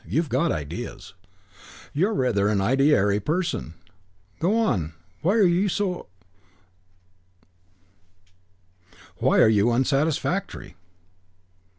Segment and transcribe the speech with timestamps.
[0.03, 1.13] You've got ideas.
[1.93, 3.75] You're rather an ideary person.
[4.39, 4.93] Go on.
[5.21, 5.45] Why are
[9.51, 10.75] you unsatisfactory?"